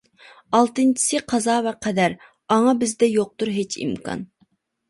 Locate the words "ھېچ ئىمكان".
3.59-4.29